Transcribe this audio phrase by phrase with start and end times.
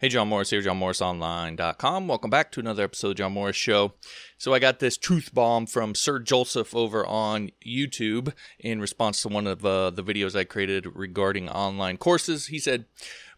[0.00, 2.06] Hey, John Morris here, johnmorrisonline.com.
[2.06, 3.94] Welcome back to another episode of John Morris Show.
[4.36, 9.28] So, I got this truth bomb from Sir Joseph over on YouTube in response to
[9.28, 12.46] one of uh, the videos I created regarding online courses.
[12.46, 12.84] He said,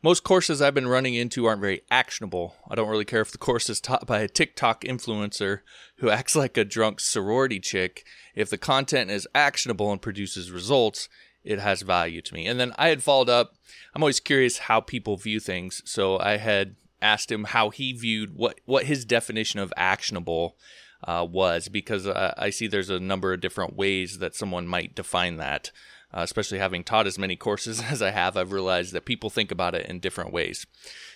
[0.02, 2.56] Most courses I've been running into aren't very actionable.
[2.68, 5.60] I don't really care if the course is taught by a TikTok influencer
[5.96, 8.04] who acts like a drunk sorority chick.
[8.34, 11.08] If the content is actionable and produces results,
[11.44, 12.46] it has value to me.
[12.46, 13.54] And then I had followed up.
[13.94, 18.36] I'm always curious how people view things, so I had asked him how he viewed
[18.36, 20.56] what what his definition of actionable
[21.04, 24.94] uh, was, because uh, I see there's a number of different ways that someone might
[24.94, 25.70] define that.
[26.12, 29.52] Uh, especially having taught as many courses as I have, I've realized that people think
[29.52, 30.66] about it in different ways.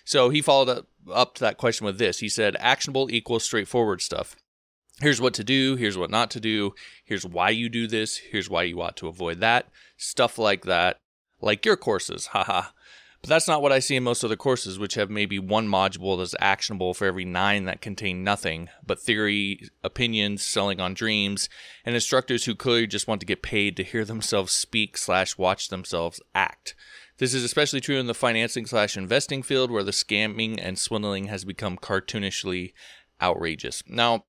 [0.05, 2.21] So he followed up, up to that question with this.
[2.21, 4.37] He said, actionable equals straightforward stuff
[5.01, 8.51] here's what to do, here's what not to do, here's why you do this, here's
[8.51, 10.99] why you ought to avoid that, stuff like that,
[11.41, 12.69] like your courses, haha.
[13.21, 16.19] But that's not what I see in most other courses, which have maybe one module
[16.19, 21.49] that's actionable for every nine that contain nothing but theory, opinions, selling on dreams,
[21.87, 25.71] and instructors who clearly just want to get paid to hear themselves speak slash watch
[25.71, 26.75] themselves act.
[27.17, 31.29] This is especially true in the financing slash investing field where the scamming and swindling
[31.29, 32.75] has become cartoonishly
[33.23, 33.83] outrageous.
[33.89, 34.27] Now,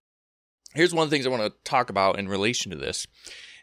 [0.76, 3.08] here's one of the things I want to talk about in relation to this.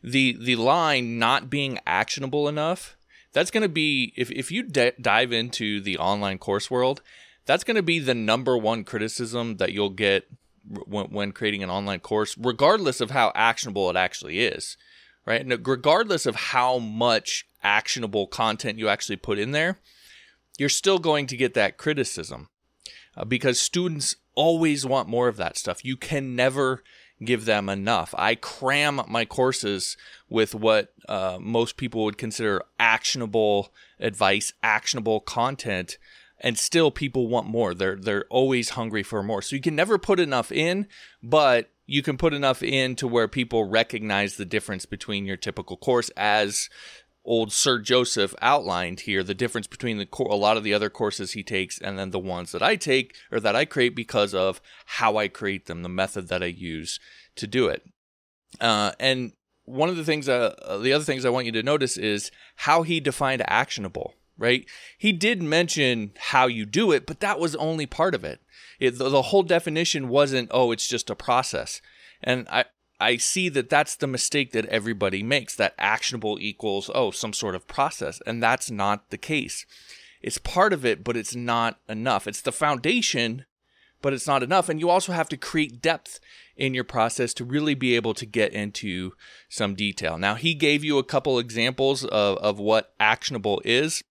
[0.03, 2.97] The the line not being actionable enough,
[3.33, 7.03] that's going to be if if you d- dive into the online course world,
[7.47, 10.27] that's going to be the number one criticism that you'll get
[10.65, 14.77] when, when creating an online course regardless of how actionable it actually is.
[15.25, 15.41] Right?
[15.41, 19.79] And regardless of how much actionable content you actually put in there,
[20.59, 22.49] you're still going to get that criticism
[23.17, 25.85] uh, because students always want more of that stuff.
[25.85, 26.83] You can never
[27.25, 28.15] give them enough.
[28.17, 29.97] I cram my courses
[30.29, 35.99] with what uh, most people would consider actionable advice, actionable content,
[36.41, 37.75] and still people want more.
[37.75, 39.43] They're they're always hungry for more.
[39.43, 40.89] So you can never put enough in,
[41.23, 45.77] but you can put enough in to where people recognize the difference between your typical
[45.77, 46.69] course as
[47.25, 51.33] old Sir Joseph outlined here the difference between the a lot of the other courses
[51.33, 54.61] he takes and then the ones that I take or that I create because of
[54.87, 56.99] how I create them, the method that I use
[57.37, 57.85] to do it.
[58.61, 59.33] Uh, and
[59.65, 62.83] one of the things, uh, the other things I want you to notice is how
[62.83, 64.15] he defined actionable.
[64.39, 64.67] Right?
[64.99, 68.41] He did mention how you do it, but that was only part of it.
[68.81, 71.81] it the, the whole definition wasn't, oh, it's just a process.
[72.25, 72.65] And I,
[73.03, 77.55] I see that that's the mistake that everybody makes that actionable equals, oh, some sort
[77.55, 78.23] of process.
[78.27, 79.67] And that's not the case.
[80.23, 82.29] It's part of it, but it's not enough.
[82.29, 83.45] It's the foundation,
[84.01, 84.69] but it's not enough.
[84.69, 86.21] And you also have to create depth
[86.57, 89.13] in your process to really be able to get into
[89.49, 90.17] some detail.
[90.17, 94.05] Now, he gave you a couple examples of, of what actionable is,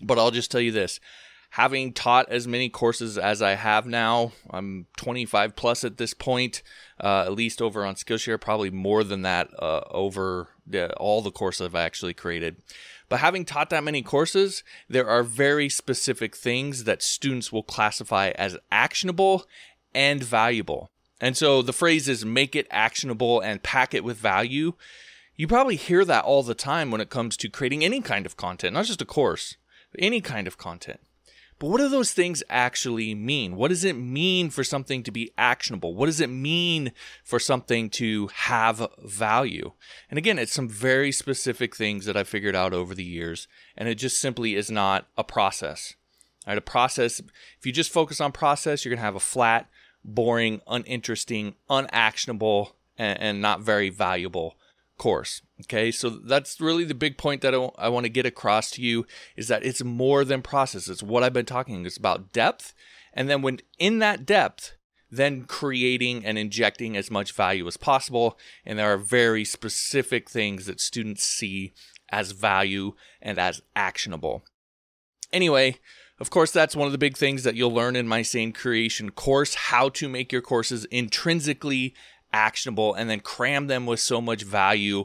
[0.00, 1.00] but I'll just tell you this
[1.50, 6.62] having taught as many courses as I have now, I'm 25 plus at this point,
[7.02, 11.32] uh, at least over on Skillshare, probably more than that uh, over the, all the
[11.32, 12.62] courses I've actually created.
[13.08, 18.30] But having taught that many courses, there are very specific things that students will classify
[18.36, 19.44] as actionable
[19.92, 20.88] and valuable.
[21.20, 24.74] And so the phrase is make it actionable and pack it with value.
[25.36, 28.36] You probably hear that all the time when it comes to creating any kind of
[28.36, 29.56] content, not just a course,
[29.98, 31.00] any kind of content.
[31.60, 33.54] But what do those things actually mean?
[33.54, 35.94] What does it mean for something to be actionable?
[35.94, 39.72] What does it mean for something to have value?
[40.08, 43.90] And again, it's some very specific things that I figured out over the years, and
[43.90, 45.94] it just simply is not a process.
[46.46, 49.68] Right, a process, if you just focus on process, you're going to have a flat,
[50.02, 54.56] boring, uninteresting, unactionable, and, and not very valuable
[55.00, 55.40] course.
[55.62, 59.06] Okay, so that's really the big point that I, want to get across to you
[59.34, 60.88] is that it's more than process.
[60.88, 61.86] It's what I've been talking.
[61.86, 62.74] It's about depth,
[63.14, 64.76] and then when in that depth,
[65.10, 68.38] then creating and injecting as much value as possible.
[68.64, 71.72] And there are very specific things that students see
[72.10, 74.44] as value and as actionable.
[75.32, 75.78] Anyway,
[76.20, 79.10] of course, that's one of the big things that you'll learn in my Sane Creation
[79.10, 81.94] course how to make your courses intrinsically
[82.32, 85.04] actionable and then cram them with so much value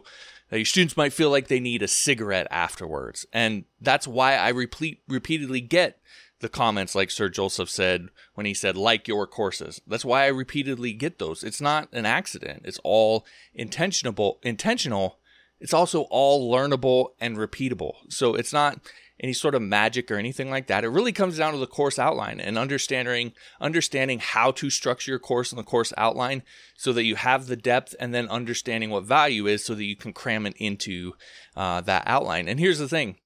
[0.49, 3.25] that your students might feel like they need a cigarette afterwards.
[3.33, 5.99] And that's why I repeat, repeatedly get
[6.39, 9.81] the comments like Sir Joseph said when he said, like your courses.
[9.87, 11.43] That's why I repeatedly get those.
[11.43, 12.63] It's not an accident.
[12.65, 13.25] It's all
[13.57, 15.19] intentionable intentional.
[15.59, 17.93] It's also all learnable and repeatable.
[18.09, 18.79] So it's not
[19.19, 20.83] any sort of magic or anything like that.
[20.83, 25.19] It really comes down to the course outline and understanding understanding how to structure your
[25.19, 26.43] course and the course outline
[26.75, 29.95] so that you have the depth and then understanding what value is so that you
[29.95, 31.13] can cram it into
[31.55, 32.47] uh, that outline.
[32.47, 33.17] And here's the thing.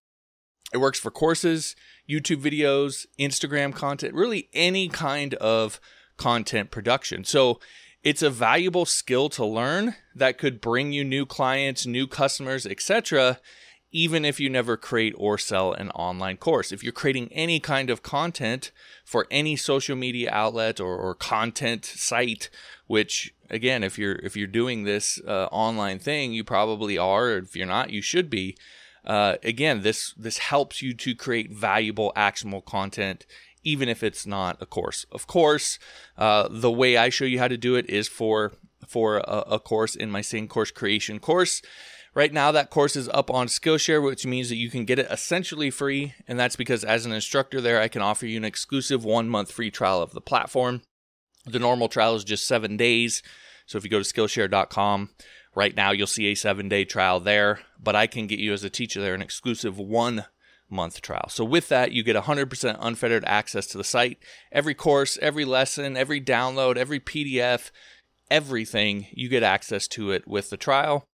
[0.72, 1.76] It works for courses,
[2.08, 5.80] YouTube videos, Instagram content, really any kind of
[6.18, 7.24] content production.
[7.24, 7.60] So
[8.04, 13.40] it's a valuable skill to learn that could bring you new clients, new customers, etc
[13.92, 16.72] even if you never create or sell an online course.
[16.72, 18.72] If you're creating any kind of content
[19.04, 22.50] for any social media outlet or, or content site,
[22.88, 27.38] which again, if you're if you're doing this uh, online thing, you probably are.
[27.38, 28.56] If you're not, you should be.
[29.06, 33.26] Uh, again, this this helps you to create valuable, actionable content,
[33.64, 35.06] even if it's not a course.
[35.12, 35.80] Of course,
[36.18, 38.54] uh, the way I show you how to do it is for
[38.86, 41.64] for a, a course in my Sane course creation course
[42.16, 45.08] Right now, that course is up on Skillshare, which means that you can get it
[45.12, 46.16] essentially free.
[46.28, 49.52] And that's because as an instructor there, I can offer you an exclusive one month
[49.52, 50.82] free trial of the platform.
[51.46, 53.22] The normal trial is just seven days.
[53.66, 55.10] So if you go to Skillshare.com,
[55.56, 57.60] right now you'll see a seven day trial there.
[57.80, 60.26] But I can get you as a teacher there an exclusive one
[60.70, 61.28] month trial.
[61.30, 64.20] So with that, you get 100% unfettered access to the site.
[64.52, 67.72] Every course, every lesson, every download, every PDF,
[68.30, 71.06] everything, you get access to it with the trial.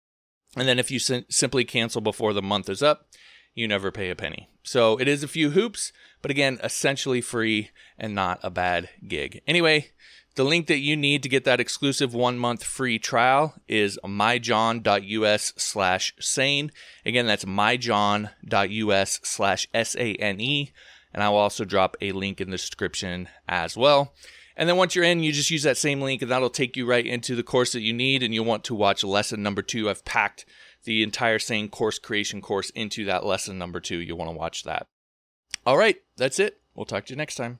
[0.56, 3.08] And then if you sim- simply cancel before the month is up,
[3.54, 4.48] you never pay a penny.
[4.62, 5.92] So it is a few hoops,
[6.22, 9.42] but again, essentially free and not a bad gig.
[9.46, 9.90] Anyway,
[10.36, 15.52] the link that you need to get that exclusive one month free trial is myjohn.us
[15.56, 16.72] slash sane.
[17.06, 20.72] Again, that's myjohn.us slash S A N E.
[21.12, 24.14] And I will also drop a link in the description as well.
[24.56, 26.86] And then once you're in, you just use that same link and that'll take you
[26.86, 28.22] right into the course that you need.
[28.22, 29.90] And you'll want to watch lesson number two.
[29.90, 30.44] I've packed
[30.84, 33.98] the entire Sane course creation course into that lesson number two.
[33.98, 34.86] You'll want to watch that.
[35.66, 36.60] All right, that's it.
[36.74, 37.58] We'll talk to you next time.